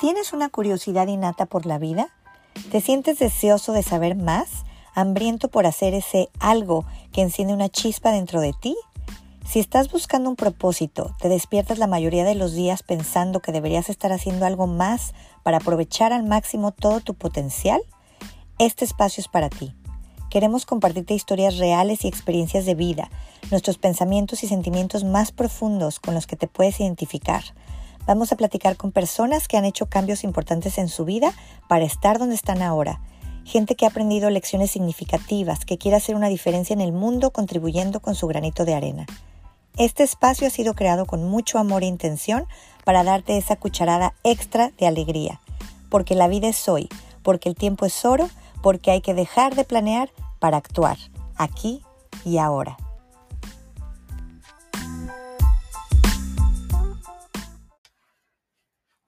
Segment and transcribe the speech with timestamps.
[0.00, 2.08] ¿Tienes una curiosidad innata por la vida?
[2.72, 4.64] ¿Te sientes deseoso de saber más?
[4.94, 8.74] ¿Hambriento por hacer ese algo que enciende una chispa dentro de ti?
[9.46, 13.90] Si estás buscando un propósito, te despiertas la mayoría de los días pensando que deberías
[13.90, 15.12] estar haciendo algo más
[15.42, 17.82] para aprovechar al máximo todo tu potencial,
[18.58, 19.74] este espacio es para ti.
[20.30, 23.10] Queremos compartirte historias reales y experiencias de vida,
[23.50, 27.42] nuestros pensamientos y sentimientos más profundos con los que te puedes identificar
[28.06, 31.32] Vamos a platicar con personas que han hecho cambios importantes en su vida
[31.68, 33.00] para estar donde están ahora.
[33.44, 38.00] Gente que ha aprendido lecciones significativas, que quiere hacer una diferencia en el mundo contribuyendo
[38.00, 39.06] con su granito de arena.
[39.76, 42.46] Este espacio ha sido creado con mucho amor e intención
[42.84, 45.40] para darte esa cucharada extra de alegría.
[45.88, 46.88] Porque la vida es hoy,
[47.22, 48.28] porque el tiempo es oro,
[48.62, 50.98] porque hay que dejar de planear para actuar,
[51.36, 51.82] aquí
[52.24, 52.76] y ahora.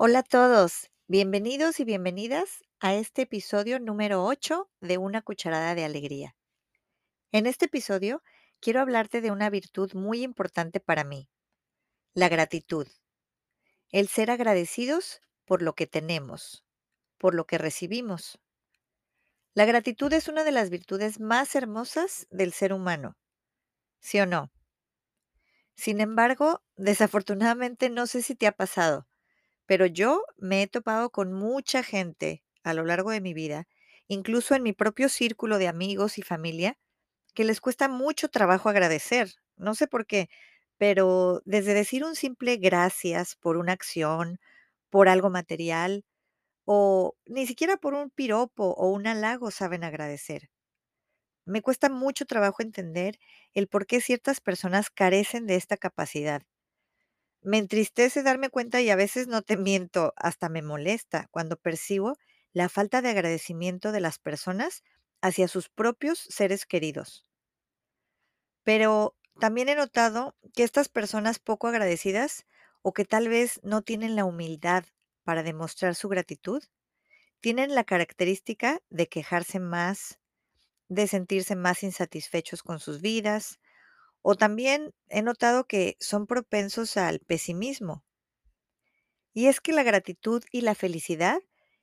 [0.04, 5.84] Hola a todos, bienvenidos y bienvenidas a este episodio número 8 de Una Cucharada de
[5.84, 6.34] Alegría.
[7.30, 8.20] En este episodio
[8.58, 11.28] quiero hablarte de una virtud muy importante para mí,
[12.14, 12.88] la gratitud.
[13.90, 16.64] El ser agradecidos por lo que tenemos,
[17.16, 18.40] por lo que recibimos.
[19.54, 23.16] La gratitud es una de las virtudes más hermosas del ser humano,
[24.00, 24.50] ¿sí o no?
[25.76, 29.06] Sin embargo, desafortunadamente no sé si te ha pasado,
[29.66, 33.66] pero yo me he topado con mucha gente a lo largo de mi vida,
[34.08, 36.78] incluso en mi propio círculo de amigos y familia,
[37.34, 39.32] que les cuesta mucho trabajo agradecer.
[39.56, 40.28] No sé por qué,
[40.78, 44.40] pero desde decir un simple gracias por una acción,
[44.90, 46.04] por algo material,
[46.66, 50.50] o ni siquiera por un piropo o un halago saben agradecer.
[51.46, 53.16] Me cuesta mucho trabajo entender
[53.54, 56.42] el por qué ciertas personas carecen de esta capacidad.
[57.42, 62.16] Me entristece darme cuenta y a veces no te miento, hasta me molesta cuando percibo
[62.52, 64.82] la falta de agradecimiento de las personas
[65.20, 67.24] hacia sus propios seres queridos.
[68.64, 72.46] Pero también he notado que estas personas poco agradecidas
[72.82, 74.84] o que tal vez no tienen la humildad
[75.24, 76.62] para demostrar su gratitud,
[77.40, 80.18] tienen la característica de quejarse más,
[80.88, 83.60] de sentirse más insatisfechos con sus vidas,
[84.22, 88.04] o también he notado que son propensos al pesimismo.
[89.34, 91.40] Y es que la gratitud y la felicidad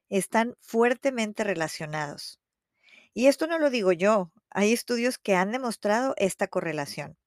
[0.09, 2.39] están fuertemente relacionados.
[3.13, 7.17] Y esto no lo digo yo, hay estudios que han demostrado esta correlación.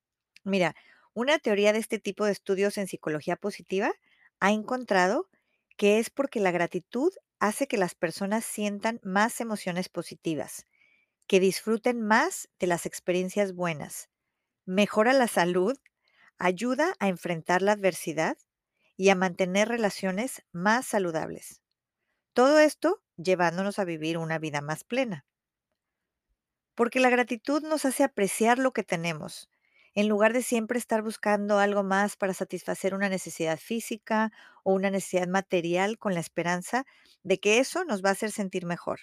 [0.45, 0.75] Mira,
[1.15, 3.93] una teoría de este tipo de estudios en psicología positiva
[4.41, 5.28] ha encontrado
[5.77, 10.67] que es porque la gratitud hace que las personas sientan más emociones positivas,
[11.27, 14.11] que disfruten más de las experiencias buenas,
[14.65, 15.78] mejora la salud,
[16.39, 18.37] ayuda a enfrentar la adversidad
[18.97, 21.62] y a mantener relaciones más saludables.
[22.33, 25.27] Todo esto llevándonos a vivir una vida más plena.
[26.75, 29.51] Porque la gratitud nos hace apreciar lo que tenemos,
[29.95, 34.33] en lugar de siempre estar buscando algo más para satisfacer una necesidad física
[34.65, 36.87] o una necesidad material con la esperanza
[37.22, 39.01] de que eso nos va a hacer sentir mejor.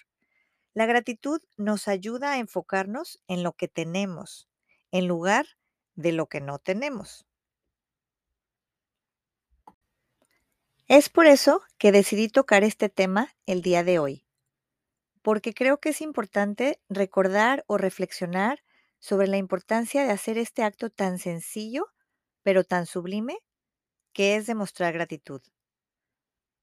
[0.74, 4.49] La gratitud nos ayuda a enfocarnos en lo que tenemos,
[4.92, 5.46] en lugar
[5.94, 7.26] de lo que no tenemos.
[10.88, 14.26] Es por eso que decidí tocar este tema el día de hoy,
[15.22, 18.62] porque creo que es importante recordar o reflexionar
[18.98, 21.86] sobre la importancia de hacer este acto tan sencillo,
[22.42, 23.38] pero tan sublime,
[24.12, 25.42] que es demostrar gratitud.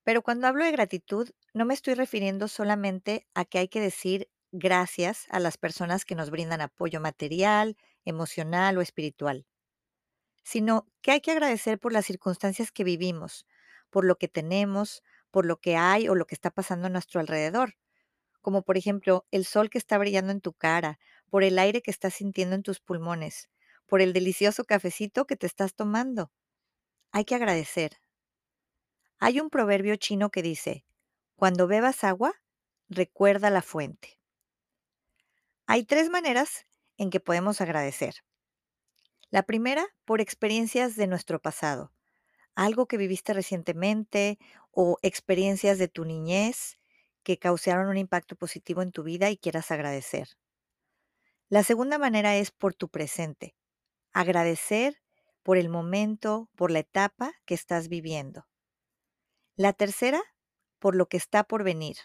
[0.04, 4.30] Pero cuando hablo de gratitud, no me estoy refiriendo solamente a que hay que decir
[4.52, 7.78] gracias a las personas que nos brindan apoyo material,
[8.08, 9.46] emocional o espiritual,
[10.44, 13.46] sino que hay que agradecer por las circunstancias que vivimos,
[13.90, 17.20] por lo que tenemos, por lo que hay o lo que está pasando a nuestro
[17.20, 17.76] alrededor,
[18.42, 21.92] como por ejemplo el sol que está brillando en tu cara, por el aire que
[21.92, 23.50] estás sintiendo en tus pulmones,
[23.86, 26.32] por el delicioso cafecito que te estás tomando.
[27.12, 27.98] Hay que agradecer.
[29.20, 30.86] Hay un proverbio chino que dice,
[31.36, 32.34] cuando bebas agua,
[32.88, 34.20] recuerda la fuente.
[35.66, 36.66] Hay tres maneras
[36.98, 38.16] en que podemos agradecer.
[39.30, 41.94] La primera, por experiencias de nuestro pasado,
[42.56, 44.40] algo que viviste recientemente
[44.72, 46.80] o experiencias de tu niñez
[47.24, 50.30] que causaron un impacto positivo en tu vida y quieras agradecer.
[51.50, 53.56] La segunda manera es por tu presente,
[54.12, 55.02] agradecer
[55.44, 58.48] por el momento, por la etapa que estás viviendo.
[59.56, 60.22] La tercera,
[60.80, 61.98] por lo que está por venir,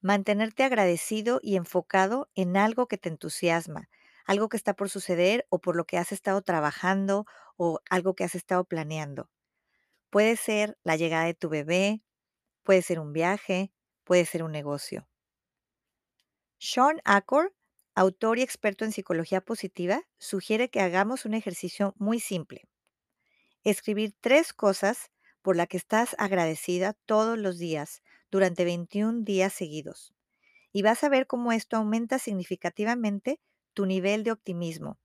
[0.00, 3.88] Mantenerte agradecido y enfocado en algo que te entusiasma,
[4.28, 7.24] algo que está por suceder o por lo que has estado trabajando
[7.56, 9.30] o algo que has estado planeando.
[10.10, 12.02] Puede ser la llegada de tu bebé,
[12.62, 13.72] puede ser un viaje,
[14.04, 15.08] puede ser un negocio.
[16.58, 17.54] Sean Acor,
[17.94, 22.68] autor y experto en psicología positiva, sugiere que hagamos un ejercicio muy simple.
[23.64, 25.10] Escribir tres cosas
[25.40, 30.12] por las que estás agradecida todos los días durante 21 días seguidos.
[30.70, 33.40] Y vas a ver cómo esto aumenta significativamente
[33.78, 34.98] tu nivel de optimismo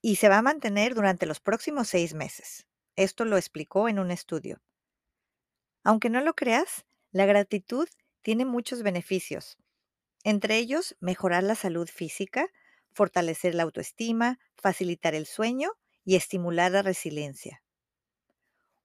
[0.00, 2.66] y se va a mantener durante los próximos seis meses.
[2.96, 4.62] Esto lo explicó en un estudio.
[5.84, 7.86] Aunque no lo creas, la gratitud
[8.22, 9.58] tiene muchos beneficios,
[10.24, 12.48] entre ellos mejorar la salud física,
[12.94, 15.72] fortalecer la autoestima, facilitar el sueño
[16.02, 17.62] y estimular la resiliencia.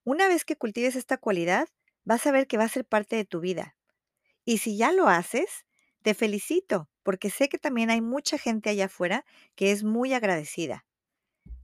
[0.03, 1.69] Una vez que cultives esta cualidad,
[2.03, 3.77] vas a ver que va a ser parte de tu vida.
[4.43, 5.65] Y si ya lo haces,
[6.07, 9.25] te felicito, porque sé que también hay mucha gente allá afuera
[9.55, 10.85] que es muy agradecida.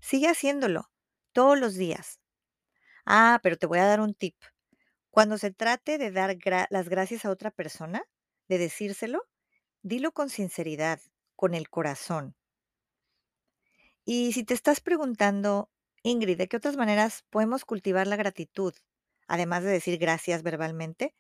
[0.02, 0.92] Sigue haciéndolo
[1.32, 2.20] todos los días.
[3.06, 4.36] Ah, pero te voy a dar un tip.
[5.12, 6.36] Cuando se trate de dar
[6.72, 8.04] las gracias a otra persona,
[8.50, 9.30] de decírselo,
[9.82, 11.00] dilo con sinceridad,
[11.38, 12.36] con el corazón.
[14.04, 18.74] Y si te estás preguntando, Ingrid, ¿de qué otras maneras podemos cultivar la gratitud,
[19.26, 21.16] además de decir gracias verbalmente?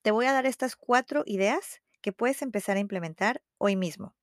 [0.00, 4.14] Te voy a dar estas cuatro ideas que puedes empezar a implementar hoy mismo.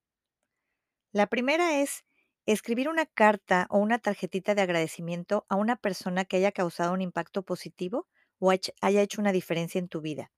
[1.11, 2.03] La primera es
[2.45, 7.01] escribir una carta o una tarjetita de agradecimiento a una persona que haya causado un
[7.01, 8.07] impacto positivo
[8.39, 10.31] o haya hecho una diferencia en tu vida.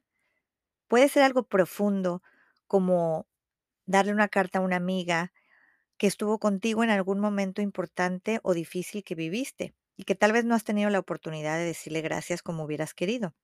[0.88, 2.22] Puede ser algo profundo,
[2.68, 3.28] como
[3.86, 5.34] darle una carta a una amiga
[5.98, 10.46] que estuvo contigo en algún momento importante o difícil que viviste y que tal vez
[10.46, 13.36] no has tenido la oportunidad de decirle gracias como hubieras querido.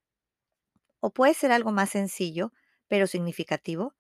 [1.00, 2.52] O puede ser algo más sencillo,
[2.88, 3.94] pero significativo,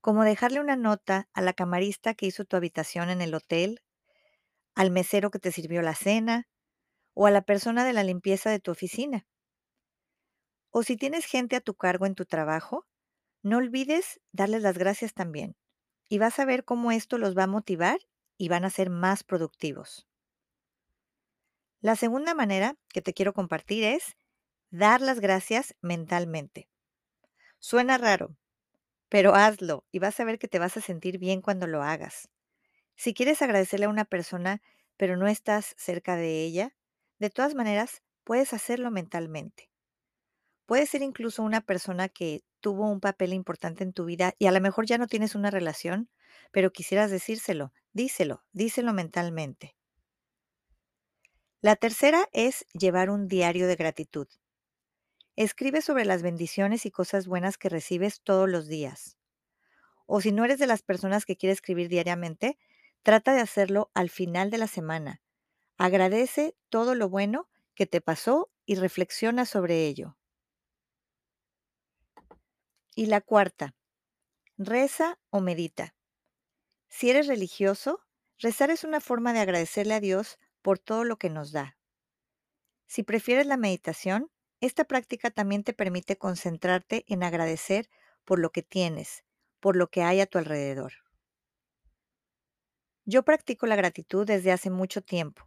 [0.00, 3.82] como dejarle una nota a la camarista que hizo tu habitación en el hotel,
[4.74, 6.46] al mesero que te sirvió la cena
[7.14, 9.26] o a la persona de la limpieza de tu oficina.
[10.70, 12.86] O si tienes gente a tu cargo en tu trabajo,
[13.42, 15.56] no olvides darles las gracias también
[16.08, 17.98] y vas a ver cómo esto los va a motivar
[18.36, 20.06] y van a ser más productivos.
[21.80, 24.16] La segunda manera que te quiero compartir es
[24.70, 26.68] dar las gracias mentalmente.
[27.60, 28.36] Suena raro,
[29.08, 32.28] pero hazlo y vas a ver que te vas a sentir bien cuando lo hagas.
[32.96, 34.62] Si quieres agradecerle a una persona,
[34.96, 36.76] pero no estás cerca de ella,
[37.18, 39.70] de todas maneras, puedes hacerlo mentalmente.
[40.66, 44.52] Puede ser incluso una persona que tuvo un papel importante en tu vida y a
[44.52, 46.10] lo mejor ya no tienes una relación,
[46.52, 47.72] pero quisieras decírselo.
[47.92, 49.76] Díselo, díselo mentalmente.
[51.60, 54.26] La tercera es llevar un diario de gratitud.
[55.40, 59.16] Escribe sobre las bendiciones y cosas buenas que recibes todos los días.
[60.04, 62.58] O si no eres de las personas que quiere escribir diariamente,
[63.04, 65.22] trata de hacerlo al final de la semana.
[65.76, 70.18] Agradece todo lo bueno que te pasó y reflexiona sobre ello.
[72.96, 73.76] Y la cuarta,
[74.56, 75.94] reza o medita.
[76.88, 78.00] Si eres religioso,
[78.38, 81.78] rezar es una forma de agradecerle a Dios por todo lo que nos da.
[82.88, 87.88] Si prefieres la meditación, esta práctica también te permite concentrarte en agradecer
[88.24, 89.24] por lo que tienes,
[89.60, 90.92] por lo que hay a tu alrededor.
[93.04, 95.44] Yo practico la gratitud desde hace mucho tiempo.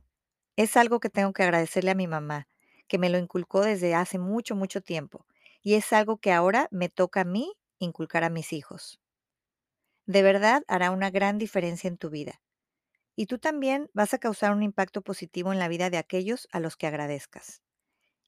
[0.56, 2.48] Es algo que tengo que agradecerle a mi mamá,
[2.88, 5.26] que me lo inculcó desde hace mucho, mucho tiempo
[5.62, 9.00] y es algo que ahora me toca a mí inculcar a mis hijos.
[10.06, 12.42] De verdad hará una gran diferencia en tu vida.
[13.16, 16.60] Y tú también vas a causar un impacto positivo en la vida de aquellos a
[16.60, 17.62] los que agradezcas.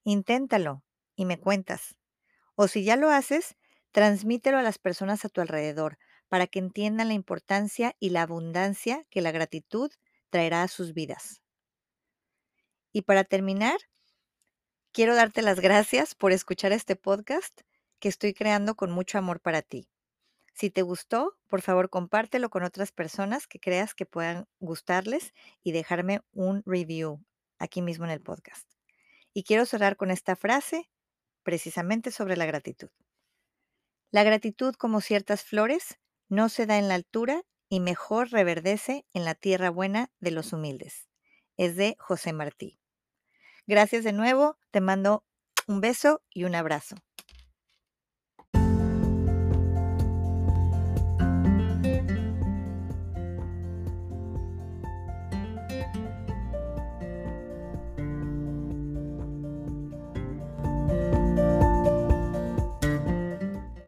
[0.04, 0.84] Inténtalo
[1.16, 1.96] y me cuentas.
[2.56, 3.56] O si ya lo haces,
[3.92, 5.98] transmítelo a las personas a tu alrededor
[6.30, 9.92] para que entiendan la importancia y la abundancia que la gratitud
[10.30, 11.42] traerá a sus vidas.
[12.94, 13.78] Y para terminar,
[14.96, 17.62] Quiero darte las gracias por escuchar este podcast
[18.00, 19.90] que estoy creando con mucho amor para ti.
[20.54, 25.34] Si te gustó, por favor compártelo con otras personas que creas que puedan gustarles
[25.64, 27.26] y dejarme un review
[27.58, 28.68] aquí mismo en el podcast.
[29.34, 30.90] Y quiero cerrar con esta frase
[31.44, 32.90] precisamente sobre la gratitud.
[34.12, 36.00] La gratitud, como ciertas flores,
[36.30, 40.54] no se da en la altura y mejor reverdece en la tierra buena de los
[40.54, 41.08] humildes.
[41.58, 42.80] Es de José Martí.
[43.66, 45.26] Gracias de nuevo, te mando
[45.68, 46.96] un beso y un abrazo.